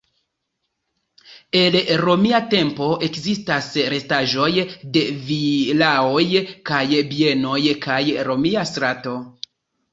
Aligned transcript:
El 1.59 1.77
romia 2.01 2.39
tempo 2.53 2.87
ekzistas 3.09 3.69
restaĵoj 3.95 4.49
de 4.97 5.05
vilaoj 5.29 6.27
kaj 6.73 6.83
bienoj 7.15 7.63
kaj 7.89 8.03
romia 8.33 8.69
strato. 8.75 9.19